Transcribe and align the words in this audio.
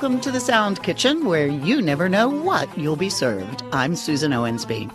Welcome 0.00 0.18
to 0.18 0.30
the 0.30 0.40
Sound 0.40 0.82
Kitchen 0.82 1.26
where 1.26 1.46
you 1.46 1.82
never 1.82 2.08
know 2.08 2.26
what 2.26 2.78
you'll 2.78 2.96
be 2.96 3.10
served. 3.10 3.62
I'm 3.70 3.94
Susan 3.94 4.32
Owensby. 4.32 4.90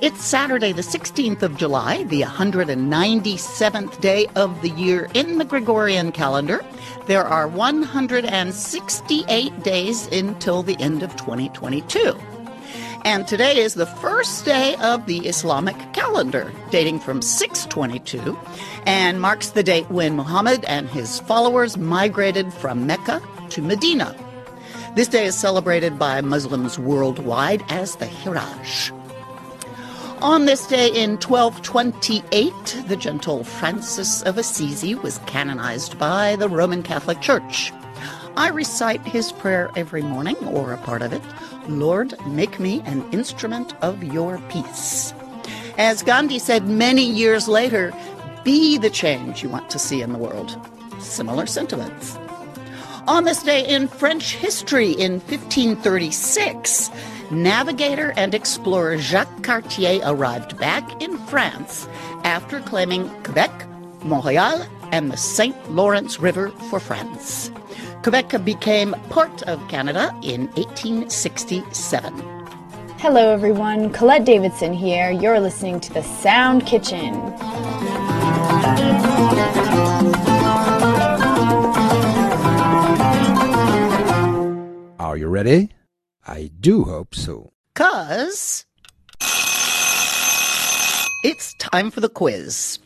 It's 0.00 0.24
Saturday, 0.24 0.72
the 0.72 0.80
16th 0.80 1.42
of 1.42 1.58
July, 1.58 2.04
the 2.04 2.22
197th 2.22 4.00
day 4.00 4.26
of 4.36 4.62
the 4.62 4.70
year 4.70 5.10
in 5.12 5.36
the 5.36 5.44
Gregorian 5.44 6.12
calendar. 6.12 6.64
There 7.04 7.26
are 7.26 7.46
168 7.46 9.62
days 9.62 10.06
until 10.06 10.62
the 10.62 10.80
end 10.80 11.02
of 11.02 11.14
2022. 11.16 12.18
And 13.04 13.28
today 13.28 13.58
is 13.58 13.74
the 13.74 13.84
first 13.84 14.46
day 14.46 14.76
of 14.76 15.04
the 15.04 15.26
Islamic 15.26 15.76
calendar, 15.92 16.50
dating 16.70 17.00
from 17.00 17.20
622, 17.20 18.38
and 18.86 19.20
marks 19.20 19.50
the 19.50 19.62
date 19.62 19.90
when 19.90 20.16
Muhammad 20.16 20.64
and 20.64 20.88
his 20.88 21.20
followers 21.20 21.76
migrated 21.76 22.50
from 22.54 22.86
Mecca 22.86 23.20
to 23.50 23.60
Medina. 23.60 24.16
This 24.94 25.08
day 25.08 25.26
is 25.26 25.36
celebrated 25.36 25.98
by 25.98 26.20
Muslims 26.20 26.78
worldwide 26.78 27.64
as 27.68 27.96
the 27.96 28.06
Hajj. 28.06 28.92
On 30.20 30.46
this 30.46 30.66
day 30.66 30.88
in 30.88 31.18
1228, 31.18 32.84
the 32.88 32.96
gentle 32.96 33.44
Francis 33.44 34.22
of 34.22 34.38
Assisi 34.38 34.96
was 34.96 35.20
canonized 35.26 35.98
by 35.98 36.34
the 36.36 36.48
Roman 36.48 36.82
Catholic 36.82 37.20
Church. 37.20 37.72
I 38.36 38.48
recite 38.48 39.06
his 39.06 39.30
prayer 39.30 39.70
every 39.76 40.02
morning, 40.02 40.36
or 40.46 40.72
a 40.72 40.78
part 40.78 41.02
of 41.02 41.12
it 41.12 41.22
Lord, 41.68 42.14
make 42.26 42.58
me 42.58 42.80
an 42.86 43.08
instrument 43.12 43.74
of 43.82 44.02
your 44.02 44.38
peace. 44.48 45.12
As 45.76 46.02
Gandhi 46.02 46.38
said 46.38 46.66
many 46.66 47.04
years 47.04 47.46
later, 47.46 47.92
be 48.42 48.78
the 48.78 48.90
change 48.90 49.42
you 49.42 49.48
want 49.48 49.70
to 49.70 49.78
see 49.78 50.02
in 50.02 50.12
the 50.12 50.18
world. 50.18 50.58
Similar 50.98 51.46
sentiments. 51.46 52.16
On 53.08 53.24
this 53.24 53.42
day 53.42 53.66
in 53.66 53.88
French 53.88 54.34
history 54.34 54.90
in 54.92 55.12
1536, 55.12 56.90
navigator 57.30 58.12
and 58.18 58.34
explorer 58.34 58.98
Jacques 58.98 59.42
Cartier 59.42 60.02
arrived 60.04 60.58
back 60.58 61.00
in 61.00 61.16
France 61.16 61.88
after 62.24 62.60
claiming 62.60 63.08
Quebec, 63.22 63.50
Montreal, 64.04 64.62
and 64.92 65.10
the 65.10 65.16
St. 65.16 65.56
Lawrence 65.72 66.20
River 66.20 66.50
for 66.68 66.78
France. 66.80 67.50
Quebec 68.02 68.44
became 68.44 68.92
part 69.08 69.42
of 69.44 69.66
Canada 69.68 70.14
in 70.22 70.48
1867. 70.48 72.12
Hello, 72.98 73.30
everyone. 73.32 73.90
Colette 73.90 74.26
Davidson 74.26 74.74
here. 74.74 75.10
You're 75.10 75.40
listening 75.40 75.80
to 75.80 75.94
the 75.94 76.02
Sound 76.02 76.66
Kitchen. 76.66 77.14
Are 85.08 85.16
you 85.16 85.28
ready? 85.28 85.70
I 86.26 86.50
do 86.60 86.84
hope 86.84 87.14
so. 87.14 87.54
Cuz 87.74 88.66
it's 91.24 91.54
time 91.54 91.90
for 91.90 92.00
the 92.00 92.10
quiz. 92.10 92.78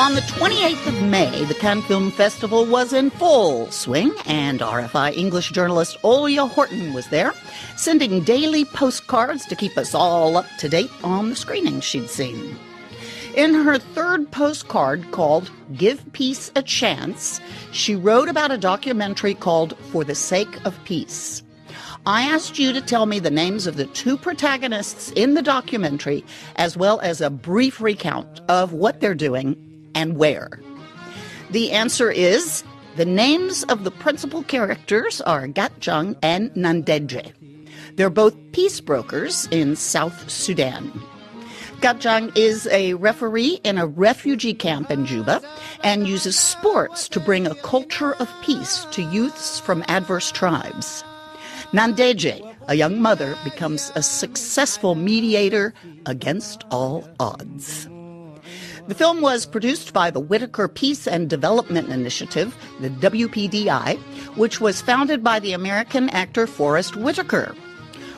On 0.00 0.14
the 0.14 0.22
28th 0.22 0.86
of 0.86 1.02
May, 1.02 1.44
the 1.44 1.54
Cannes 1.60 1.82
Film 1.82 2.10
Festival 2.10 2.64
was 2.64 2.94
in 2.94 3.10
full 3.10 3.70
swing, 3.70 4.14
and 4.24 4.60
RFI 4.60 5.14
English 5.14 5.50
journalist 5.50 5.98
Olia 6.02 6.48
Horton 6.48 6.94
was 6.94 7.08
there, 7.08 7.34
sending 7.76 8.24
daily 8.24 8.64
postcards 8.64 9.44
to 9.44 9.54
keep 9.54 9.76
us 9.76 9.94
all 9.94 10.38
up 10.38 10.46
to 10.60 10.70
date 10.70 10.90
on 11.04 11.28
the 11.28 11.36
screenings 11.36 11.84
she'd 11.84 12.08
seen. 12.08 12.56
In 13.34 13.54
her 13.54 13.78
third 13.78 14.30
postcard 14.32 15.12
called 15.12 15.50
Give 15.76 16.12
Peace 16.12 16.50
a 16.56 16.62
Chance, 16.62 17.40
she 17.70 17.94
wrote 17.94 18.28
about 18.28 18.50
a 18.50 18.58
documentary 18.58 19.34
called 19.34 19.76
For 19.92 20.02
the 20.02 20.16
Sake 20.16 20.64
of 20.66 20.82
Peace. 20.84 21.42
I 22.06 22.22
asked 22.22 22.58
you 22.58 22.72
to 22.72 22.80
tell 22.80 23.06
me 23.06 23.20
the 23.20 23.30
names 23.30 23.68
of 23.68 23.76
the 23.76 23.86
two 23.86 24.16
protagonists 24.16 25.12
in 25.12 25.34
the 25.34 25.42
documentary, 25.42 26.24
as 26.56 26.76
well 26.76 26.98
as 27.00 27.20
a 27.20 27.30
brief 27.30 27.80
recount 27.80 28.40
of 28.48 28.72
what 28.72 29.00
they're 29.00 29.14
doing 29.14 29.56
and 29.94 30.16
where. 30.16 30.60
The 31.50 31.70
answer 31.70 32.10
is 32.10 32.64
the 32.96 33.04
names 33.04 33.62
of 33.64 33.84
the 33.84 33.92
principal 33.92 34.42
characters 34.42 35.20
are 35.20 35.46
Gatjang 35.46 36.16
and 36.22 36.50
Nandeje. 36.54 37.32
They're 37.94 38.10
both 38.10 38.34
peace 38.52 38.80
brokers 38.80 39.46
in 39.52 39.76
South 39.76 40.28
Sudan. 40.28 40.90
Gatjang 41.80 42.36
is 42.36 42.66
a 42.66 42.92
referee 42.94 43.58
in 43.64 43.78
a 43.78 43.86
refugee 43.86 44.52
camp 44.52 44.90
in 44.90 45.06
Juba 45.06 45.40
and 45.82 46.06
uses 46.06 46.38
sports 46.38 47.08
to 47.08 47.18
bring 47.18 47.46
a 47.46 47.54
culture 47.54 48.12
of 48.16 48.28
peace 48.42 48.84
to 48.90 49.02
youths 49.02 49.58
from 49.58 49.82
adverse 49.88 50.30
tribes. 50.30 51.02
Nandeje, 51.72 52.54
a 52.68 52.74
young 52.74 53.00
mother, 53.00 53.34
becomes 53.44 53.92
a 53.94 54.02
successful 54.02 54.94
mediator 54.94 55.72
against 56.04 56.64
all 56.70 57.08
odds. 57.18 57.88
The 58.86 58.94
film 58.94 59.22
was 59.22 59.46
produced 59.46 59.94
by 59.94 60.10
the 60.10 60.20
Whitaker 60.20 60.68
Peace 60.68 61.06
and 61.06 61.30
Development 61.30 61.88
Initiative, 61.88 62.54
the 62.80 62.90
WPDI, 62.90 63.96
which 64.36 64.60
was 64.60 64.82
founded 64.82 65.24
by 65.24 65.40
the 65.40 65.54
American 65.54 66.10
actor 66.10 66.46
Forest 66.46 66.96
Whitaker. 66.96 67.54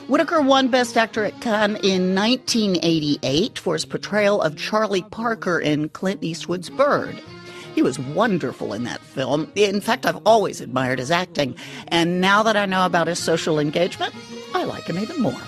Whitaker 0.07 0.41
won 0.41 0.67
Best 0.67 0.97
Actor 0.97 1.23
at 1.23 1.39
Cannes 1.39 1.77
in 1.77 2.13
1988 2.13 3.57
for 3.57 3.73
his 3.73 3.85
portrayal 3.85 4.41
of 4.41 4.57
Charlie 4.57 5.01
Parker 5.03 5.59
in 5.59 5.87
Clint 5.89 6.23
Eastwood's 6.23 6.69
Bird. 6.69 7.15
He 7.73 7.81
was 7.81 7.97
wonderful 7.97 8.73
in 8.73 8.83
that 8.83 8.99
film. 8.99 9.49
In 9.55 9.79
fact, 9.79 10.05
I've 10.05 10.21
always 10.25 10.59
admired 10.59 10.99
his 10.99 11.09
acting, 11.09 11.55
and 11.87 12.19
now 12.19 12.43
that 12.43 12.57
I 12.57 12.65
know 12.65 12.85
about 12.85 13.07
his 13.07 13.17
social 13.17 13.59
engagement, 13.59 14.13
I 14.53 14.65
like 14.65 14.83
him 14.83 14.99
even 14.99 15.21
more. 15.21 15.41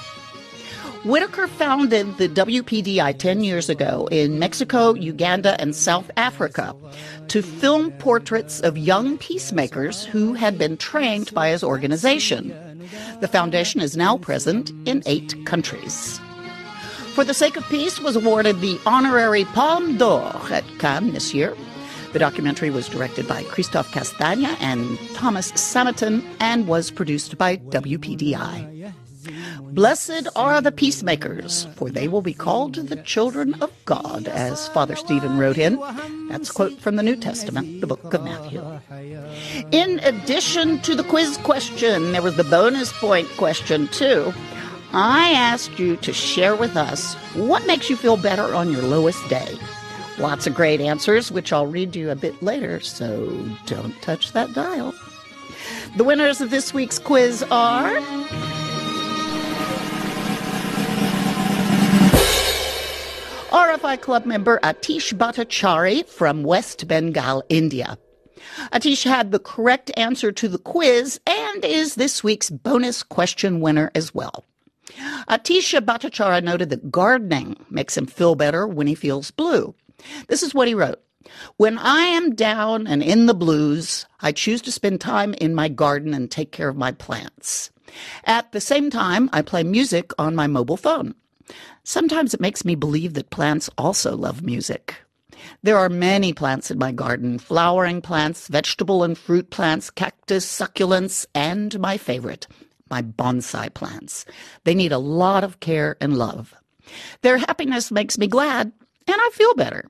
Whitaker 1.03 1.47
founded 1.47 2.17
the 2.17 2.29
WPDI 2.29 3.19
10 3.19 3.43
years 3.43 3.69
ago 3.69 4.07
in 4.09 4.39
Mexico, 4.39 4.95
Uganda, 4.95 5.59
and 5.61 5.75
South 5.75 6.09
Africa 6.17 6.73
to 7.27 7.43
film 7.43 7.91
portraits 7.91 8.59
of 8.61 8.75
young 8.75 9.17
peacemakers 9.19 10.03
who 10.05 10.33
had 10.33 10.57
been 10.57 10.77
trained 10.77 11.31
by 11.33 11.49
his 11.49 11.63
organization. 11.63 12.74
The 13.21 13.27
foundation 13.27 13.81
is 13.81 13.97
now 13.97 14.17
present 14.17 14.71
in 14.85 15.03
eight 15.05 15.45
countries. 15.45 16.19
For 17.13 17.23
the 17.23 17.33
Sake 17.33 17.55
of 17.55 17.63
Peace 17.69 17.99
was 17.99 18.15
awarded 18.15 18.59
the 18.59 18.79
honorary 18.85 19.45
Palme 19.45 19.97
d'Or 19.97 20.33
at 20.51 20.65
Cannes 20.79 21.13
this 21.13 21.33
year. 21.33 21.55
The 22.11 22.19
documentary 22.19 22.69
was 22.69 22.89
directed 22.89 23.27
by 23.27 23.43
Christophe 23.43 23.91
Castagne 23.91 24.55
and 24.59 24.97
Thomas 25.15 25.51
Sametin 25.53 26.23
and 26.39 26.67
was 26.67 26.91
produced 26.91 27.37
by 27.37 27.57
WPDI. 27.57 28.74
Blessed 29.75 30.29
are 30.37 30.61
the 30.61 30.71
peacemakers, 30.71 31.67
for 31.75 31.89
they 31.89 32.07
will 32.07 32.21
be 32.21 32.33
called 32.33 32.75
the 32.75 32.95
children 33.03 33.61
of 33.61 33.69
God, 33.83 34.25
as 34.25 34.69
Father 34.69 34.95
Stephen 34.95 35.37
wrote 35.37 35.57
in. 35.57 35.77
That's 36.29 36.49
a 36.49 36.53
quote 36.53 36.79
from 36.79 36.95
the 36.95 37.03
New 37.03 37.17
Testament, 37.17 37.81
the 37.81 37.87
book 37.87 38.13
of 38.13 38.23
Matthew. 38.23 38.63
In 39.73 39.99
addition 39.99 40.79
to 40.83 40.95
the 40.95 41.03
quiz 41.03 41.35
question, 41.43 42.13
there 42.13 42.21
was 42.21 42.37
the 42.37 42.45
bonus 42.45 42.93
point 42.93 43.27
question, 43.35 43.89
too. 43.89 44.33
I 44.93 45.31
asked 45.31 45.77
you 45.77 45.97
to 45.97 46.13
share 46.13 46.55
with 46.55 46.77
us 46.77 47.15
what 47.33 47.67
makes 47.67 47.89
you 47.89 47.97
feel 47.97 48.15
better 48.15 48.55
on 48.55 48.71
your 48.71 48.83
lowest 48.83 49.27
day. 49.27 49.57
Lots 50.19 50.47
of 50.47 50.55
great 50.55 50.79
answers, 50.79 51.33
which 51.33 51.51
I'll 51.51 51.67
read 51.67 51.97
you 51.97 52.11
a 52.11 52.15
bit 52.15 52.41
later, 52.41 52.79
so 52.79 53.27
don't 53.65 54.01
touch 54.01 54.31
that 54.31 54.53
dial. 54.53 54.95
The 55.97 56.05
winners 56.05 56.39
of 56.39 56.49
this 56.49 56.73
week's 56.73 56.97
quiz 56.97 57.43
are. 57.51 57.99
RFI 63.55 64.01
Club 64.01 64.25
member 64.25 64.59
Atish 64.63 65.13
Bhattacharya 65.13 66.05
from 66.09 66.43
West 66.43 66.89
Bengal, 66.89 67.41
India. 67.47 67.97
Atish 68.73 69.05
had 69.05 69.31
the 69.31 69.39
correct 69.39 69.89
answer 69.95 70.33
to 70.33 70.49
the 70.49 70.57
quiz 70.57 71.21
and 71.25 71.63
is 71.63 71.95
this 71.95 72.21
week's 72.21 72.49
bonus 72.49 73.01
question 73.01 73.61
winner 73.61 73.91
as 73.95 74.13
well. 74.13 74.43
Atish 75.29 75.73
Bhattacharya 75.79 76.43
noted 76.43 76.69
that 76.69 76.91
gardening 76.91 77.55
makes 77.69 77.95
him 77.95 78.07
feel 78.07 78.35
better 78.35 78.67
when 78.67 78.87
he 78.87 78.93
feels 78.93 79.31
blue. 79.31 79.73
This 80.27 80.43
is 80.43 80.53
what 80.53 80.67
he 80.67 80.75
wrote. 80.75 81.01
When 81.55 81.77
I 81.77 82.01
am 82.01 82.35
down 82.35 82.87
and 82.87 83.01
in 83.01 83.25
the 83.25 83.33
blues, 83.33 84.05
I 84.19 84.33
choose 84.33 84.61
to 84.63 84.71
spend 84.73 84.99
time 84.99 85.33
in 85.35 85.55
my 85.55 85.69
garden 85.69 86.13
and 86.13 86.29
take 86.29 86.51
care 86.51 86.67
of 86.67 86.75
my 86.75 86.91
plants. 86.91 87.71
At 88.25 88.51
the 88.51 88.59
same 88.59 88.89
time, 88.89 89.29
I 89.31 89.41
play 89.41 89.63
music 89.63 90.11
on 90.19 90.35
my 90.35 90.45
mobile 90.45 90.75
phone. 90.75 91.15
Sometimes 91.87 92.33
it 92.33 92.41
makes 92.41 92.65
me 92.65 92.73
believe 92.73 93.13
that 93.13 93.29
plants 93.29 93.69
also 93.77 94.17
love 94.17 94.41
music. 94.41 94.95
There 95.61 95.77
are 95.77 95.87
many 95.87 96.33
plants 96.33 96.71
in 96.71 96.79
my 96.79 96.91
garden 96.91 97.37
flowering 97.37 98.01
plants, 98.01 98.47
vegetable 98.47 99.03
and 99.03 99.15
fruit 99.15 99.51
plants, 99.51 99.91
cactus, 99.91 100.47
succulents, 100.47 101.27
and 101.35 101.79
my 101.79 101.97
favorite, 101.97 102.47
my 102.89 103.03
bonsai 103.03 103.71
plants. 103.71 104.25
They 104.63 104.73
need 104.73 104.91
a 104.91 104.97
lot 104.97 105.43
of 105.43 105.59
care 105.59 105.95
and 106.01 106.17
love. 106.17 106.55
Their 107.21 107.37
happiness 107.37 107.91
makes 107.91 108.17
me 108.17 108.25
glad, 108.25 108.71
and 109.07 109.15
I 109.19 109.29
feel 109.33 109.53
better. 109.53 109.85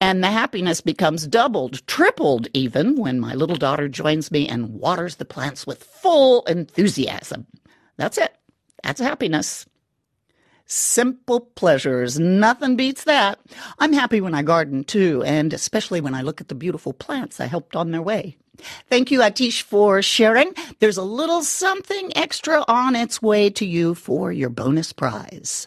And 0.00 0.24
the 0.24 0.32
happiness 0.32 0.80
becomes 0.80 1.28
doubled, 1.28 1.86
tripled 1.86 2.48
even, 2.52 2.96
when 2.96 3.20
my 3.20 3.34
little 3.34 3.54
daughter 3.54 3.88
joins 3.88 4.32
me 4.32 4.48
and 4.48 4.80
waters 4.80 5.14
the 5.14 5.24
plants 5.24 5.64
with 5.64 5.84
full 5.84 6.42
enthusiasm. 6.46 7.46
That's 7.96 8.18
it. 8.18 8.34
That's 8.82 9.00
happiness. 9.00 9.64
Simple 10.72 11.40
pleasures. 11.40 12.20
Nothing 12.20 12.76
beats 12.76 13.02
that. 13.02 13.40
I'm 13.80 13.92
happy 13.92 14.20
when 14.20 14.34
I 14.34 14.42
garden 14.42 14.84
too, 14.84 15.20
and 15.24 15.52
especially 15.52 16.00
when 16.00 16.14
I 16.14 16.22
look 16.22 16.40
at 16.40 16.46
the 16.46 16.54
beautiful 16.54 16.92
plants 16.92 17.40
I 17.40 17.46
helped 17.46 17.74
on 17.74 17.90
their 17.90 18.00
way. 18.00 18.36
Thank 18.88 19.10
you, 19.10 19.18
Atish, 19.18 19.62
for 19.62 20.00
sharing. 20.00 20.54
There's 20.78 20.96
a 20.96 21.02
little 21.02 21.42
something 21.42 22.16
extra 22.16 22.64
on 22.68 22.94
its 22.94 23.20
way 23.20 23.50
to 23.50 23.66
you 23.66 23.96
for 23.96 24.30
your 24.30 24.48
bonus 24.48 24.92
prize. 24.92 25.66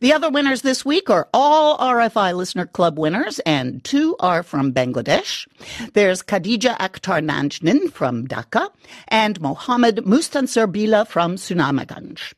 The 0.00 0.14
other 0.14 0.30
winners 0.30 0.62
this 0.62 0.82
week 0.82 1.10
are 1.10 1.28
all 1.34 1.76
RFI 1.76 2.34
Listener 2.34 2.64
Club 2.64 2.98
winners, 2.98 3.38
and 3.40 3.84
two 3.84 4.16
are 4.18 4.42
from 4.42 4.72
Bangladesh. 4.72 5.46
There's 5.92 6.22
Khadija 6.22 6.78
Akhtar 6.78 7.22
Nanjnin 7.22 7.92
from 7.92 8.26
Dhaka 8.26 8.70
and 9.08 9.38
Mohammed 9.42 10.06
Mustansir 10.06 10.66
Bila 10.66 11.06
from 11.06 11.36
Sunamganj. 11.36 12.32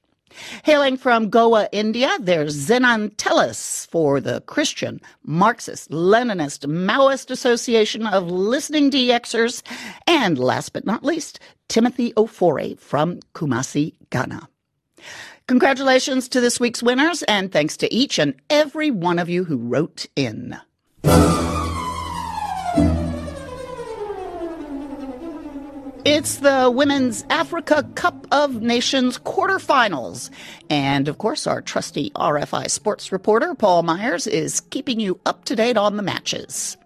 Hailing 0.64 0.96
from 0.96 1.30
Goa, 1.30 1.68
India, 1.72 2.10
there's 2.20 2.56
Zenan 2.56 3.14
Tellis 3.16 3.86
for 3.88 4.20
the 4.20 4.40
Christian, 4.42 5.00
Marxist, 5.24 5.90
Leninist, 5.90 6.66
Maoist 6.66 7.30
Association 7.30 8.06
of 8.06 8.30
Listening 8.30 8.90
DXers, 8.90 9.62
and 10.06 10.38
last 10.38 10.72
but 10.72 10.86
not 10.86 11.04
least, 11.04 11.40
Timothy 11.68 12.12
Ofore 12.14 12.78
from 12.78 13.20
Kumasi, 13.34 13.94
Ghana. 14.10 14.48
Congratulations 15.46 16.28
to 16.28 16.40
this 16.40 16.60
week's 16.60 16.82
winners, 16.82 17.22
and 17.24 17.50
thanks 17.50 17.76
to 17.78 17.92
each 17.92 18.18
and 18.18 18.34
every 18.50 18.90
one 18.90 19.18
of 19.18 19.28
you 19.28 19.44
who 19.44 19.56
wrote 19.56 20.06
in. 20.14 20.58
It's 26.10 26.36
the 26.36 26.70
Women's 26.74 27.22
Africa 27.28 27.86
Cup 27.94 28.26
of 28.32 28.62
Nations 28.62 29.18
quarterfinals. 29.18 30.30
And 30.70 31.06
of 31.06 31.18
course, 31.18 31.46
our 31.46 31.60
trusty 31.60 32.08
RFI 32.12 32.70
sports 32.70 33.12
reporter, 33.12 33.54
Paul 33.54 33.82
Myers, 33.82 34.26
is 34.26 34.60
keeping 34.60 35.00
you 35.00 35.20
up 35.26 35.44
to 35.44 35.54
date 35.54 35.76
on 35.76 35.98
the 35.98 36.02
matches. 36.02 36.78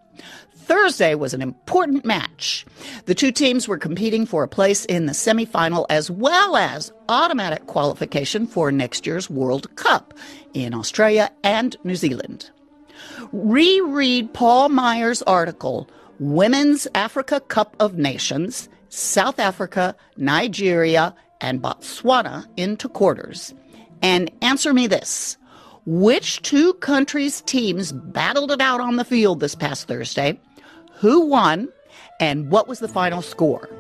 Thursday 0.57 1.15
was 1.15 1.35
an 1.35 1.41
important 1.41 2.05
match. 2.05 2.67
The 3.05 3.15
two 3.15 3.31
teams 3.31 3.69
were 3.69 3.79
competing 3.79 4.27
for 4.27 4.43
a 4.43 4.49
place 4.49 4.85
in 4.87 5.07
the 5.07 5.13
semifinal 5.13 5.87
as 5.89 6.11
well 6.11 6.57
as 6.57 6.93
automatic 7.09 7.69
qualification 7.69 8.45
for 8.45 8.73
next 8.73 9.07
year's 9.07 9.31
World 9.31 9.73
Cup 9.77 10.15
in 10.53 10.75
Australia 10.75 11.31
and 11.45 11.77
New 11.85 11.95
Zealand. 11.95 12.51
Reread 13.31 14.35
Paul 14.35 14.69
Myers' 14.71 15.23
article, 15.23 15.89
Women's 16.19 16.89
Africa 16.97 17.39
Cup 17.39 17.77
of 17.79 17.95
Nations 17.95 18.69
South 18.95 19.39
Africa, 19.39 19.97
Nigeria, 20.19 21.15
and 21.41 21.63
Botswana 21.63 22.47
into 22.59 22.91
quarters. 22.91 23.55
And 24.03 24.31
answer 24.43 24.75
me 24.75 24.87
this. 24.87 25.39
Which 25.87 26.43
two 26.43 26.75
countries' 26.75 27.41
teams 27.41 27.91
battled 27.93 28.51
it 28.53 28.61
out 28.61 28.83
on 28.83 28.97
the 28.97 29.05
field 29.05 29.41
this 29.41 29.55
past 29.55 29.89
Thursday? 29.89 30.39
Who 30.97 31.25
won? 31.25 31.71
And 32.21 32.51
what 32.51 32.69
was 32.69 32.81
the 32.81 32.87
final 32.87 33.23
score? 33.23 33.71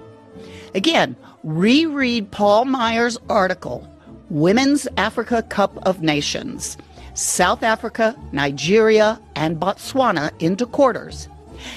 Again, 0.74 1.14
reread 1.44 2.30
Paul 2.30 2.64
Myers' 2.64 3.18
article, 3.28 3.86
Women's 4.30 4.88
Africa 4.96 5.42
Cup 5.42 5.76
of 5.86 6.00
Nations, 6.00 6.78
South 7.12 7.62
Africa, 7.62 8.16
Nigeria, 8.32 9.20
and 9.36 9.60
Botswana 9.60 10.32
into 10.40 10.64
quarters. 10.64 11.28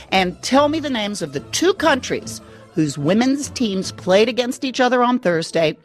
And 0.10 0.42
tell 0.42 0.70
me 0.70 0.80
the 0.80 0.90
names 0.90 1.22
of 1.22 1.34
the 1.34 1.42
two 1.42 1.74
countries 1.74 2.40
whose 2.76 2.98
women's 2.98 3.50
teams 3.52 3.94
played 3.94 4.28
against 4.28 4.66
each 4.66 4.82
other 4.82 5.02
on 5.02 5.18
Thursday, 5.18 5.78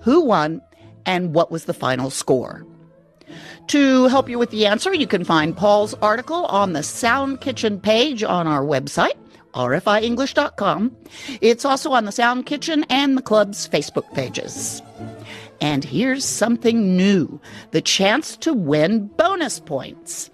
who 0.00 0.20
won, 0.20 0.60
and 1.06 1.34
what 1.34 1.52
was 1.52 1.64
the 1.64 1.72
final 1.72 2.10
score. 2.10 2.66
To 3.68 4.08
help 4.08 4.28
you 4.28 4.40
with 4.40 4.50
the 4.50 4.66
answer, 4.66 4.92
you 4.92 5.06
can 5.06 5.24
find 5.24 5.56
Paul's 5.56 5.94
article 6.02 6.44
on 6.46 6.72
the 6.72 6.82
Sound 6.82 7.40
Kitchen 7.40 7.80
page 7.80 8.24
on 8.24 8.48
our 8.48 8.62
website, 8.62 9.14
rfienglish.com. 9.54 10.96
It's 11.40 11.64
also 11.64 11.92
on 11.92 12.06
the 12.06 12.12
Sound 12.12 12.44
Kitchen 12.46 12.84
and 12.90 13.16
the 13.16 13.22
club's 13.22 13.68
Facebook 13.68 14.12
pages. 14.12 14.82
And 15.60 15.84
here's 15.84 16.24
something 16.24 16.96
new 16.96 17.40
the 17.70 17.80
chance 17.80 18.36
to 18.38 18.52
win 18.52 19.06
bonus 19.16 19.60
points. 19.60 20.28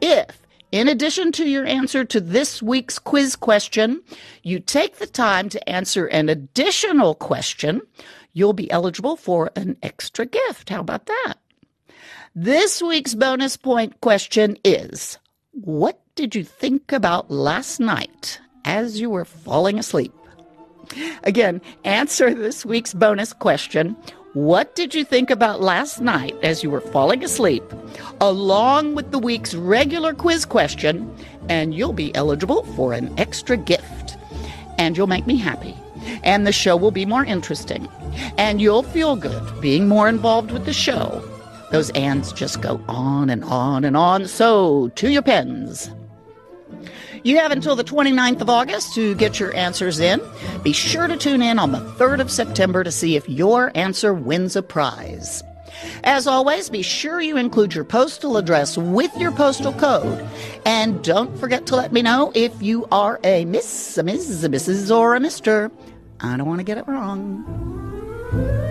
If 0.00 0.41
in 0.72 0.88
addition 0.88 1.32
to 1.32 1.48
your 1.48 1.66
answer 1.66 2.02
to 2.06 2.18
this 2.18 2.62
week's 2.62 2.98
quiz 2.98 3.36
question, 3.36 4.02
you 4.42 4.58
take 4.58 4.96
the 4.96 5.06
time 5.06 5.50
to 5.50 5.68
answer 5.68 6.06
an 6.06 6.30
additional 6.30 7.14
question, 7.14 7.82
you'll 8.32 8.54
be 8.54 8.70
eligible 8.70 9.16
for 9.16 9.50
an 9.54 9.76
extra 9.82 10.24
gift. 10.24 10.70
How 10.70 10.80
about 10.80 11.06
that? 11.06 11.34
This 12.34 12.80
week's 12.80 13.14
bonus 13.14 13.58
point 13.58 14.00
question 14.00 14.56
is 14.64 15.18
What 15.52 16.00
did 16.14 16.34
you 16.34 16.42
think 16.42 16.90
about 16.90 17.30
last 17.30 17.78
night 17.78 18.40
as 18.64 18.98
you 18.98 19.10
were 19.10 19.26
falling 19.26 19.78
asleep? 19.78 20.14
Again, 21.22 21.60
answer 21.84 22.34
this 22.34 22.64
week's 22.64 22.94
bonus 22.94 23.34
question 23.34 23.94
what 24.34 24.74
did 24.74 24.94
you 24.94 25.04
think 25.04 25.30
about 25.30 25.60
last 25.60 26.00
night 26.00 26.34
as 26.42 26.62
you 26.62 26.70
were 26.70 26.80
falling 26.80 27.22
asleep, 27.22 27.62
along 28.20 28.94
with 28.94 29.10
the 29.10 29.18
week's 29.18 29.54
regular 29.54 30.14
quiz 30.14 30.46
question, 30.46 31.14
and 31.50 31.74
you'll 31.74 31.92
be 31.92 32.14
eligible 32.14 32.64
for 32.74 32.94
an 32.94 33.12
extra 33.18 33.58
gift. 33.58 34.16
And 34.78 34.96
you'll 34.96 35.06
make 35.06 35.26
me 35.26 35.36
happy. 35.36 35.76
And 36.22 36.46
the 36.46 36.52
show 36.52 36.76
will 36.76 36.90
be 36.90 37.04
more 37.04 37.24
interesting. 37.24 37.88
And 38.38 38.60
you'll 38.60 38.82
feel 38.82 39.16
good 39.16 39.60
being 39.60 39.86
more 39.86 40.08
involved 40.08 40.50
with 40.50 40.64
the 40.64 40.72
show. 40.72 41.22
Those 41.70 41.90
ands 41.90 42.32
just 42.32 42.62
go 42.62 42.82
on 42.88 43.28
and 43.28 43.44
on 43.44 43.84
and 43.84 43.96
on. 43.96 44.26
So, 44.28 44.88
to 44.96 45.10
your 45.10 45.22
pens. 45.22 45.90
You 47.24 47.38
have 47.38 47.52
until 47.52 47.76
the 47.76 47.84
29th 47.84 48.40
of 48.40 48.50
August 48.50 48.94
to 48.94 49.14
get 49.14 49.38
your 49.38 49.54
answers 49.54 50.00
in. 50.00 50.20
Be 50.62 50.72
sure 50.72 51.06
to 51.06 51.16
tune 51.16 51.40
in 51.40 51.58
on 51.58 51.70
the 51.70 51.78
3rd 51.78 52.20
of 52.20 52.30
September 52.30 52.82
to 52.82 52.90
see 52.90 53.14
if 53.14 53.28
your 53.28 53.70
answer 53.76 54.12
wins 54.12 54.56
a 54.56 54.62
prize. 54.62 55.42
As 56.04 56.26
always, 56.26 56.68
be 56.68 56.82
sure 56.82 57.20
you 57.20 57.36
include 57.36 57.74
your 57.74 57.84
postal 57.84 58.36
address 58.36 58.76
with 58.76 59.16
your 59.16 59.30
postal 59.30 59.72
code. 59.72 60.28
And 60.66 61.02
don't 61.04 61.36
forget 61.38 61.66
to 61.66 61.76
let 61.76 61.92
me 61.92 62.02
know 62.02 62.32
if 62.34 62.60
you 62.60 62.86
are 62.90 63.20
a 63.22 63.44
Miss, 63.44 63.98
a 63.98 64.02
Ms., 64.02 64.44
a 64.44 64.48
Mrs., 64.48 64.94
or 64.94 65.14
a 65.14 65.20
Mr. 65.20 65.70
I 66.20 66.36
don't 66.36 66.46
want 66.46 66.60
to 66.60 66.64
get 66.64 66.78
it 66.78 66.86
wrong. 66.88 68.70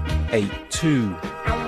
82. 0.31 1.15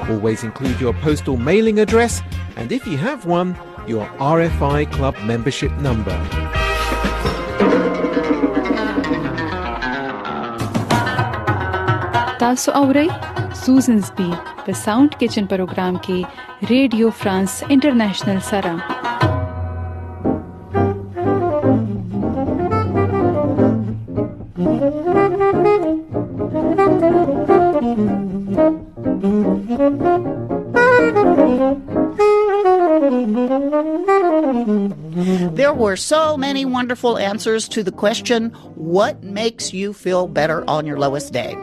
Always 0.10 0.43
include 0.43 0.79
your 0.79 0.93
postal 0.93 1.38
mailing 1.38 1.79
address 1.79 2.22
and 2.55 2.72
if 2.72 2.86
you 2.86 2.98
have 2.98 3.25
one, 3.25 3.55
your 3.88 4.05
RFI 4.20 4.91
club 4.91 5.15
membership 5.32 5.72
number. 5.82 6.17
تاسو 12.39 12.72
اورئ 12.72 13.08
سوزنز 13.65 14.12
بي 14.17 14.29
د 14.67 14.75
ساوند 14.79 15.15
کیچن 15.20 15.46
پروگرام 15.51 15.98
کې 16.08 16.70
ریډیو 16.72 17.10
فرانس 17.22 17.63
انټرنیشنل 17.70 18.39
سره 18.50 19.02
were 35.94 35.98
so 35.98 36.36
many 36.36 36.66
wonderful 36.66 37.20
answers 37.20 37.70
to 37.70 37.84
the 37.84 37.92
question, 37.92 38.50
What 38.74 39.22
makes 39.22 39.76
you 39.76 39.94
feel 39.94 40.28
better 40.28 40.68
on 40.68 40.88
your 40.88 40.98
lowest 40.98 41.32
day? 41.32 41.56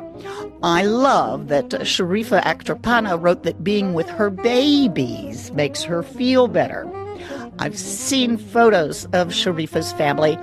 I 0.62 0.84
love 0.84 1.48
that 1.48 1.70
Sharifa 1.70 2.40
Akhtarpana 2.42 3.20
wrote 3.20 3.42
that 3.42 3.64
being 3.64 3.92
with 3.92 4.08
her 4.08 4.30
babies 4.30 5.50
makes 5.50 5.82
her 5.82 6.04
feel 6.04 6.46
better. 6.46 6.88
I've 7.58 7.76
seen 7.76 8.36
photos 8.36 9.06
of 9.06 9.30
Sharifa's 9.30 9.92
family. 9.94 10.38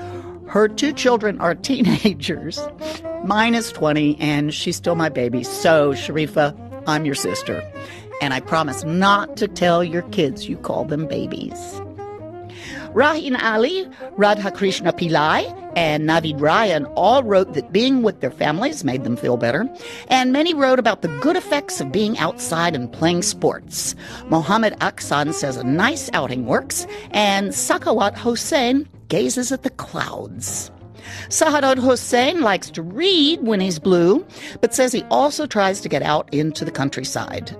Her 0.47 0.67
two 0.67 0.91
children 0.91 1.39
are 1.39 1.55
teenagers. 1.69 2.59
Mine 3.23 3.55
is 3.55 3.71
20, 3.71 4.19
and 4.19 4.53
she's 4.53 4.75
still 4.75 4.95
my 4.95 5.07
baby. 5.07 5.43
So, 5.43 5.93
Sharifa, 5.93 6.53
I'm 6.87 7.05
your 7.05 7.15
sister. 7.15 7.63
And 8.21 8.33
I 8.33 8.41
promise 8.41 8.83
not 8.83 9.37
to 9.37 9.47
tell 9.47 9.81
your 9.81 10.01
kids 10.09 10.49
you 10.49 10.57
call 10.57 10.83
them 10.83 11.07
babies. 11.07 11.81
Rahin 12.97 13.39
Ali, 13.39 13.85
Radhakrishna 14.17 14.91
Pillai, 14.91 15.45
and 15.75 16.09
Navid 16.09 16.41
Ryan 16.41 16.85
all 16.95 17.21
wrote 17.21 17.53
that 17.53 17.71
being 17.71 18.01
with 18.01 18.21
their 18.21 18.31
families 18.31 18.83
made 18.83 19.03
them 19.03 19.15
feel 19.15 19.37
better, 19.37 19.69
and 20.07 20.33
many 20.33 20.55
wrote 20.55 20.79
about 20.79 21.03
the 21.03 21.15
good 21.19 21.35
effects 21.35 21.79
of 21.79 21.91
being 21.91 22.17
outside 22.17 22.73
and 22.73 22.91
playing 22.91 23.21
sports. 23.21 23.93
Mohammed 24.29 24.73
Aksan 24.79 25.31
says 25.35 25.57
a 25.57 25.63
nice 25.63 26.09
outing 26.11 26.47
works, 26.47 26.87
and 27.11 27.49
Sakawat 27.49 28.15
Hossein 28.15 28.89
gazes 29.09 29.51
at 29.51 29.61
the 29.61 29.69
clouds. 29.69 30.71
Sahadod 31.29 31.77
Hossein 31.77 32.41
likes 32.41 32.71
to 32.71 32.81
read 32.81 33.43
when 33.43 33.59
he's 33.59 33.77
blue, 33.77 34.25
but 34.59 34.73
says 34.73 34.91
he 34.91 35.03
also 35.11 35.45
tries 35.45 35.81
to 35.81 35.87
get 35.87 36.01
out 36.01 36.33
into 36.33 36.65
the 36.65 36.71
countryside. 36.71 37.55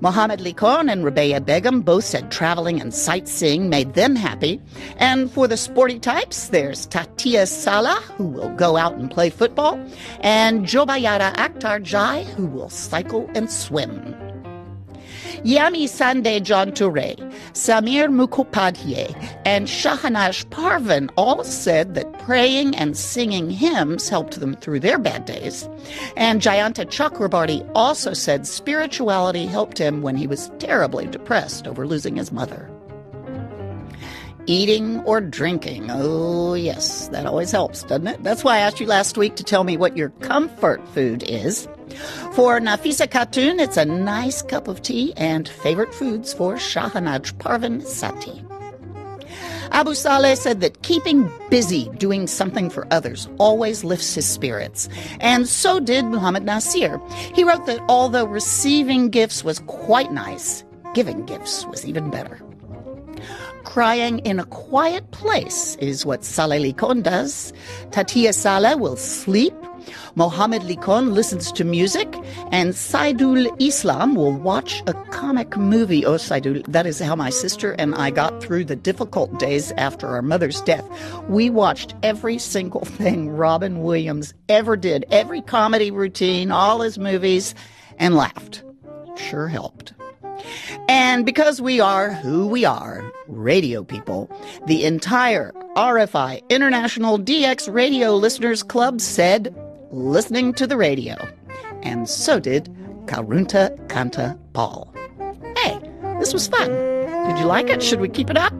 Mohammed 0.00 0.40
Likon 0.40 0.90
and 0.90 1.04
Rabea 1.04 1.44
Begum 1.44 1.80
both 1.82 2.04
said 2.04 2.30
traveling 2.30 2.80
and 2.80 2.92
sightseeing 2.92 3.68
made 3.68 3.94
them 3.94 4.16
happy. 4.16 4.60
And 4.96 5.30
for 5.30 5.46
the 5.48 5.56
sporty 5.56 5.98
types, 5.98 6.48
there's 6.48 6.86
Tatia 6.86 7.46
Salah, 7.46 8.00
who 8.16 8.26
will 8.26 8.54
go 8.56 8.76
out 8.76 8.94
and 8.94 9.10
play 9.10 9.30
football, 9.30 9.78
and 10.20 10.66
Jobayara 10.66 11.34
Akhtar 11.36 11.82
Jai, 11.82 12.24
who 12.24 12.46
will 12.46 12.68
cycle 12.68 13.30
and 13.34 13.50
swim. 13.50 14.19
Yami 15.44 15.88
Sande 15.88 16.44
John 16.44 16.72
Toure, 16.72 17.16
Samir 17.52 18.08
Mukhopadhyay, 18.08 19.14
and 19.46 19.66
Shahanash 19.66 20.48
Parvin 20.50 21.10
all 21.16 21.44
said 21.44 21.94
that 21.94 22.12
praying 22.20 22.76
and 22.76 22.96
singing 22.96 23.50
hymns 23.50 24.08
helped 24.08 24.38
them 24.38 24.54
through 24.54 24.80
their 24.80 24.98
bad 24.98 25.24
days. 25.24 25.68
And 26.16 26.42
Jayanta 26.42 26.84
Chakrabarti 26.86 27.68
also 27.74 28.12
said 28.12 28.46
spirituality 28.46 29.46
helped 29.46 29.78
him 29.78 30.02
when 30.02 30.16
he 30.16 30.26
was 30.26 30.50
terribly 30.58 31.06
depressed 31.06 31.66
over 31.66 31.86
losing 31.86 32.16
his 32.16 32.32
mother. 32.32 32.70
Eating 34.46 35.00
or 35.04 35.20
drinking. 35.20 35.86
Oh, 35.90 36.54
yes, 36.54 37.08
that 37.08 37.26
always 37.26 37.52
helps, 37.52 37.82
doesn't 37.84 38.06
it? 38.06 38.22
That's 38.22 38.42
why 38.42 38.56
I 38.56 38.60
asked 38.60 38.80
you 38.80 38.86
last 38.86 39.16
week 39.16 39.36
to 39.36 39.44
tell 39.44 39.64
me 39.64 39.76
what 39.76 39.96
your 39.96 40.10
comfort 40.20 40.86
food 40.88 41.22
is. 41.22 41.68
For 42.32 42.60
Nafisa 42.60 43.06
Khatun, 43.06 43.60
it's 43.60 43.76
a 43.76 43.84
nice 43.84 44.42
cup 44.42 44.68
of 44.68 44.82
tea 44.82 45.12
and 45.16 45.48
favorite 45.48 45.94
foods 45.94 46.32
for 46.32 46.54
Shahanaj 46.54 47.38
Parvin 47.38 47.80
Sati. 47.80 48.44
Abu 49.72 49.94
Saleh 49.94 50.36
said 50.36 50.60
that 50.60 50.82
keeping 50.82 51.30
busy 51.48 51.88
doing 51.98 52.26
something 52.26 52.70
for 52.70 52.86
others 52.92 53.28
always 53.38 53.84
lifts 53.84 54.14
his 54.14 54.26
spirits. 54.26 54.88
And 55.20 55.48
so 55.48 55.78
did 55.78 56.06
Muhammad 56.06 56.44
Nasir. 56.44 57.00
He 57.34 57.44
wrote 57.44 57.66
that 57.66 57.80
although 57.88 58.24
receiving 58.24 59.10
gifts 59.10 59.44
was 59.44 59.60
quite 59.60 60.12
nice, 60.12 60.64
giving 60.94 61.24
gifts 61.24 61.66
was 61.66 61.86
even 61.86 62.10
better. 62.10 62.40
Crying 63.62 64.18
in 64.20 64.40
a 64.40 64.44
quiet 64.46 65.08
place 65.12 65.76
is 65.76 66.04
what 66.04 66.24
Saleh 66.24 66.60
Likon 66.60 67.02
does. 67.02 67.52
Tatia 67.90 68.34
Saleh 68.34 68.76
will 68.78 68.96
sleep. 68.96 69.54
Mohammed 70.14 70.62
Likon 70.62 71.12
listens 71.12 71.52
to 71.52 71.64
music. 71.64 72.08
And 72.50 72.72
Saidul 72.72 73.54
Islam 73.60 74.14
will 74.14 74.32
watch 74.32 74.82
a 74.86 74.94
comic 75.10 75.56
movie. 75.56 76.04
Oh, 76.04 76.14
Saidul, 76.14 76.64
that 76.66 76.86
is 76.86 76.98
how 76.98 77.14
my 77.14 77.30
sister 77.30 77.72
and 77.72 77.94
I 77.94 78.10
got 78.10 78.42
through 78.42 78.64
the 78.64 78.76
difficult 78.76 79.38
days 79.38 79.72
after 79.72 80.06
our 80.08 80.22
mother's 80.22 80.60
death. 80.62 80.88
We 81.28 81.50
watched 81.50 81.94
every 82.02 82.38
single 82.38 82.84
thing 82.84 83.30
Robin 83.30 83.82
Williams 83.82 84.34
ever 84.48 84.76
did, 84.76 85.04
every 85.10 85.42
comedy 85.42 85.90
routine, 85.90 86.50
all 86.50 86.80
his 86.80 86.98
movies, 86.98 87.54
and 87.98 88.16
laughed. 88.16 88.62
Sure 89.16 89.48
helped. 89.48 89.92
And 90.88 91.26
because 91.26 91.60
we 91.60 91.80
are 91.80 92.10
who 92.12 92.46
we 92.46 92.64
are, 92.64 93.04
radio 93.28 93.84
people, 93.84 94.30
the 94.66 94.84
entire 94.84 95.52
RFI 95.76 96.48
International 96.48 97.18
DX 97.18 97.72
Radio 97.72 98.16
Listeners 98.16 98.62
Club 98.62 99.00
said, 99.00 99.54
listening 99.90 100.52
to 100.54 100.66
the 100.66 100.76
radio. 100.76 101.16
And 101.82 102.08
so 102.08 102.38
did 102.38 102.68
Karunta 103.06 103.76
Kanta 103.88 104.38
Paul. 104.52 104.92
Hey, 105.56 105.80
this 106.18 106.32
was 106.32 106.46
fun. 106.48 106.70
Did 106.70 107.38
you 107.38 107.44
like 107.46 107.68
it? 107.68 107.82
Should 107.82 108.00
we 108.00 108.08
keep 108.08 108.30
it 108.30 108.36
up? 108.36 108.52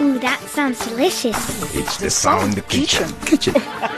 Ooh, 0.00 0.18
that 0.18 0.40
sounds 0.46 0.86
delicious. 0.86 1.74
It's 1.74 1.96
the 1.98 2.10
sound 2.10 2.66
kitchen. 2.68 3.08
Kitchen. 3.24 3.54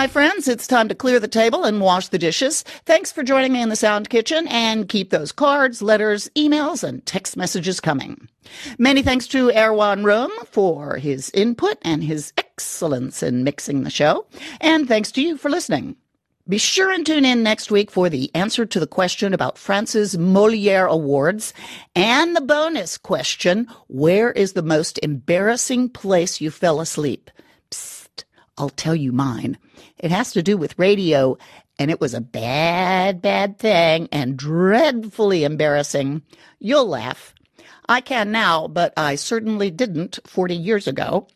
my 0.00 0.06
friends, 0.06 0.48
it's 0.48 0.66
time 0.66 0.88
to 0.88 0.94
clear 0.94 1.20
the 1.20 1.28
table 1.28 1.64
and 1.64 1.78
wash 1.78 2.08
the 2.08 2.16
dishes. 2.16 2.62
Thanks 2.86 3.12
for 3.12 3.22
joining 3.22 3.52
me 3.52 3.60
in 3.60 3.68
the 3.68 3.76
Sound 3.76 4.08
Kitchen 4.08 4.48
and 4.48 4.88
keep 4.88 5.10
those 5.10 5.30
cards, 5.30 5.82
letters, 5.82 6.30
emails, 6.34 6.82
and 6.82 7.04
text 7.04 7.36
messages 7.36 7.80
coming. 7.80 8.26
Many 8.78 9.02
thanks 9.02 9.26
to 9.26 9.50
Erwan 9.50 10.02
Rome 10.02 10.30
for 10.46 10.96
his 10.96 11.30
input 11.34 11.76
and 11.82 12.02
his 12.02 12.32
excellence 12.38 13.22
in 13.22 13.44
mixing 13.44 13.82
the 13.82 13.90
show. 13.90 14.24
And 14.62 14.88
thanks 14.88 15.12
to 15.12 15.20
you 15.20 15.36
for 15.36 15.50
listening. 15.50 15.96
Be 16.48 16.56
sure 16.56 16.90
and 16.90 17.04
tune 17.04 17.26
in 17.26 17.42
next 17.42 17.70
week 17.70 17.90
for 17.90 18.08
the 18.08 18.34
answer 18.34 18.64
to 18.64 18.80
the 18.80 18.86
question 18.86 19.34
about 19.34 19.58
France's 19.58 20.16
Moliere 20.16 20.86
Awards 20.86 21.52
and 21.94 22.34
the 22.34 22.40
bonus 22.40 22.96
question, 22.96 23.68
where 23.88 24.32
is 24.32 24.54
the 24.54 24.62
most 24.62 24.98
embarrassing 25.02 25.90
place 25.90 26.40
you 26.40 26.50
fell 26.50 26.80
asleep? 26.80 27.30
I'll 28.60 28.68
tell 28.68 28.94
you 28.94 29.10
mine. 29.10 29.56
It 29.96 30.10
has 30.10 30.32
to 30.32 30.42
do 30.42 30.58
with 30.58 30.78
radio, 30.78 31.38
and 31.78 31.90
it 31.90 31.98
was 31.98 32.12
a 32.12 32.20
bad, 32.20 33.22
bad 33.22 33.58
thing 33.58 34.06
and 34.12 34.36
dreadfully 34.36 35.44
embarrassing. 35.44 36.20
You'll 36.58 36.86
laugh. 36.86 37.34
I 37.88 38.02
can 38.02 38.30
now, 38.30 38.68
but 38.68 38.92
I 38.98 39.14
certainly 39.14 39.70
didn't 39.70 40.18
40 40.26 40.54
years 40.54 40.86
ago. 40.86 41.26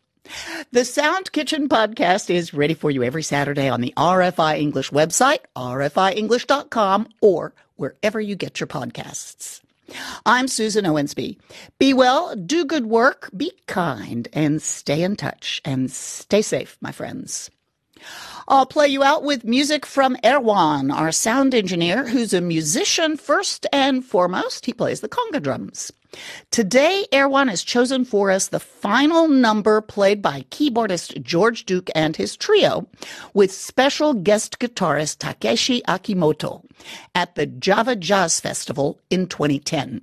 The 0.71 0.85
Sound 0.85 1.31
Kitchen 1.31 1.67
podcast 1.67 2.29
is 2.29 2.53
ready 2.53 2.75
for 2.75 2.91
you 2.91 3.01
every 3.01 3.23
Saturday 3.23 3.69
on 3.69 3.81
the 3.81 3.95
RFI 3.97 4.59
English 4.59 4.91
website, 4.91 5.39
rfienglish.com, 5.57 7.07
or 7.21 7.55
wherever 7.75 8.21
you 8.21 8.35
get 8.35 8.59
your 8.59 8.67
podcasts. 8.67 9.61
I'm 10.25 10.47
Susan 10.47 10.85
Owensby. 10.85 11.37
Be 11.79 11.93
well, 11.93 12.35
do 12.35 12.65
good 12.65 12.87
work, 12.87 13.29
be 13.35 13.51
kind, 13.67 14.27
and 14.33 14.61
stay 14.61 15.03
in 15.03 15.15
touch. 15.15 15.61
And 15.63 15.91
stay 15.91 16.41
safe, 16.41 16.77
my 16.81 16.91
friends. 16.91 17.49
I'll 18.47 18.65
play 18.65 18.87
you 18.87 19.03
out 19.03 19.23
with 19.23 19.43
music 19.43 19.85
from 19.85 20.17
Erwan, 20.17 20.93
our 20.93 21.11
sound 21.11 21.55
engineer, 21.55 22.07
who's 22.07 22.33
a 22.33 22.41
musician 22.41 23.17
first 23.17 23.65
and 23.71 24.05
foremost. 24.05 24.65
He 24.65 24.73
plays 24.73 25.01
the 25.01 25.09
conga 25.09 25.41
drums. 25.41 25.91
Today, 26.51 27.05
Erwan 27.11 27.49
has 27.49 27.63
chosen 27.63 28.05
for 28.05 28.31
us 28.31 28.47
the 28.47 28.59
final 28.59 29.27
number 29.27 29.81
played 29.81 30.21
by 30.21 30.41
keyboardist 30.49 31.21
George 31.21 31.65
Duke 31.65 31.89
and 31.95 32.15
his 32.15 32.37
trio, 32.37 32.87
with 33.33 33.51
special 33.51 34.13
guest 34.13 34.59
guitarist 34.59 35.17
Takeshi 35.19 35.81
Akimoto 35.87 36.64
at 37.13 37.35
the 37.35 37.45
Java 37.45 37.95
Jazz 37.95 38.39
Festival 38.39 38.99
in 39.09 39.27
2010. 39.27 40.01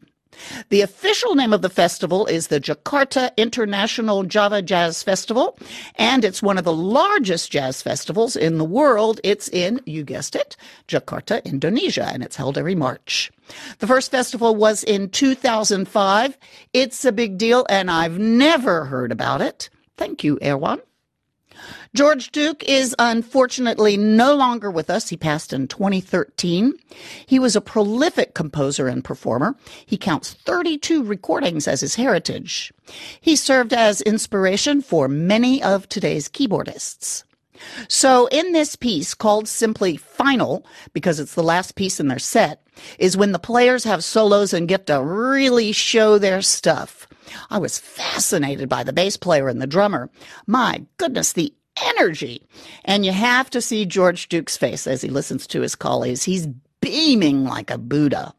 The 0.71 0.81
official 0.81 1.35
name 1.35 1.53
of 1.53 1.63
the 1.63 1.69
festival 1.69 2.27
is 2.27 2.49
the 2.49 2.61
Jakarta 2.61 3.37
International 3.37 4.23
Java 4.23 4.63
Jazz 4.63 5.03
Festival, 5.03 5.59
and 5.97 6.25
it's 6.25 6.43
one 6.43 6.59
of 6.59 6.65
the 6.65 6.73
largest 6.73 7.53
jazz 7.53 7.83
festivals 7.83 8.37
in 8.37 8.59
the 8.59 8.65
world. 8.65 9.21
It's 9.23 9.49
in, 9.49 9.81
you 9.85 10.05
guessed 10.05 10.35
it, 10.35 10.57
Jakarta, 10.89 11.45
Indonesia, 11.45 12.11
and 12.13 12.23
it's 12.23 12.37
held 12.37 12.57
every 12.57 12.75
March. 12.75 13.31
The 13.79 13.87
first 13.87 14.11
festival 14.11 14.55
was 14.55 14.83
in 14.85 15.11
2005. 15.11 16.39
It's 16.73 17.05
a 17.05 17.13
big 17.13 17.39
deal, 17.39 17.67
and 17.69 17.91
I've 17.91 18.19
never 18.19 18.87
heard 18.87 19.13
about 19.13 19.43
it. 19.43 19.69
Thank 19.97 20.25
you, 20.25 20.39
Erwan. 20.39 20.81
George 21.95 22.31
Duke 22.33 22.65
is 22.65 22.95
unfortunately 22.99 23.97
no 23.97 24.35
longer 24.35 24.71
with 24.71 24.89
us. 24.91 25.09
He 25.09 25.17
passed 25.17 25.53
in 25.53 25.69
2013. 25.69 26.75
He 27.27 27.39
was 27.39 27.55
a 27.55 27.61
prolific 27.61 28.35
composer 28.35 28.89
and 28.89 29.05
performer. 29.05 29.57
He 29.85 29.97
counts 29.97 30.33
32 30.33 31.03
recordings 31.03 31.69
as 31.69 31.81
his 31.81 31.97
heritage. 31.97 32.73
He 33.21 33.37
served 33.37 33.73
as 33.73 34.01
inspiration 34.03 34.83
for 34.83 35.09
many 35.09 35.63
of 35.63 35.89
today's 35.89 36.29
keyboardists. 36.29 37.25
So 37.89 38.27
in 38.29 38.53
this 38.53 38.77
piece 38.77 39.15
called 39.15 39.49
simply 39.49 39.97
final, 39.97 40.67
because 40.93 41.21
it's 41.21 41.35
the 41.35 41.43
last 41.43 41.75
piece 41.75 42.01
in 42.01 42.09
their 42.09 42.19
set, 42.19 42.63
is 42.99 43.17
when 43.17 43.33
the 43.33 43.39
players 43.39 43.85
have 43.85 44.03
solos 44.03 44.53
and 44.53 44.69
get 44.69 44.87
to 44.87 45.03
really 45.03 45.73
show 45.73 46.19
their 46.19 46.43
stuff. 46.43 47.07
I 47.51 47.59
was 47.59 47.79
fascinated 47.79 48.69
by 48.69 48.85
the 48.85 48.93
bass 48.93 49.17
player 49.17 49.49
and 49.49 49.61
the 49.61 49.67
drummer. 49.67 50.11
My 50.47 50.85
goodness, 50.97 51.33
the 51.33 51.55
energy. 51.99 52.47
And 52.85 53.05
you 53.05 53.13
have 53.13 53.51
to 53.51 53.61
see 53.61 53.87
George 53.87 54.29
Duke's 54.29 54.57
face 54.57 54.87
as 54.87 55.03
he 55.03 55.09
listens 55.09 55.47
to 55.49 55.61
his 55.61 55.75
colleagues. 55.75 56.23
He's 56.23 56.49
beaming 56.81 57.45
like 57.45 57.71
a 57.71 57.79
Buddha. 57.79 58.35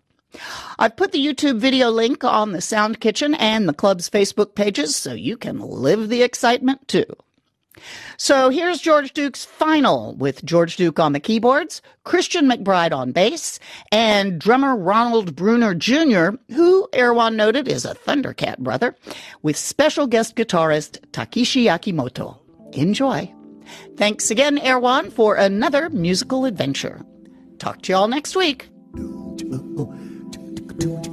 I've 0.80 0.96
put 0.96 1.12
the 1.12 1.24
YouTube 1.24 1.60
video 1.60 1.90
link 1.90 2.24
on 2.24 2.52
the 2.52 2.62
Sound 2.62 3.00
Kitchen 3.00 3.36
and 3.36 3.70
the 3.70 3.74
club's 3.74 4.10
Facebook 4.10 4.56
pages 4.56 4.96
so 4.96 5.14
you 5.14 5.38
can 5.38 5.60
live 5.60 6.10
the 6.10 6.24
excitement 6.24 6.88
too. 6.88 7.06
So 8.18 8.50
here's 8.50 8.82
George 8.82 9.14
Duke's 9.14 9.46
final 9.46 10.16
with 10.16 10.44
George 10.46 10.76
Duke 10.76 11.00
on 11.00 11.14
the 11.14 11.20
keyboards, 11.20 11.82
Christian 12.04 12.50
McBride 12.50 12.94
on 12.94 13.12
bass, 13.12 13.60
and 13.92 14.40
drummer 14.40 14.76
Ronald 14.76 15.36
Bruner 15.36 15.74
Jr., 15.74 16.32
who 16.50 16.88
Erwan 16.94 17.36
noted 17.36 17.68
is 17.68 17.86
a 17.86 17.96
Thundercat 17.96 18.60
brother, 18.60 18.96
with 19.42 19.58
special 19.58 20.08
guest 20.08 20.36
guitarist 20.36 21.00
Takeshi 21.12 21.66
Akimoto. 21.66 22.38
Enjoy. 22.74 23.32
Thanks 23.98 24.32
again, 24.32 24.58
Erwan, 24.58 25.12
for 25.12 25.36
another 25.36 25.90
musical 25.90 26.46
adventure. 26.46 27.02
Talk 27.60 27.82
to 27.84 27.94
y'all 27.94 28.08
next 28.08 28.36
week. 28.36 28.70